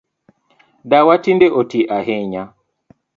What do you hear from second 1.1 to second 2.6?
tinde otii ahinya